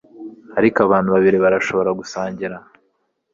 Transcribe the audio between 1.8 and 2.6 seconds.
gusangira